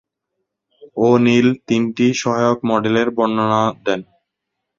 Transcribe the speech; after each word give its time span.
O'Neill 0.97 1.47
তিনটি 1.67 2.05
সহায়ক 2.21 2.59
মডেলের 2.69 3.07
বর্ণনা 3.17 3.61
দেন। 3.85 4.01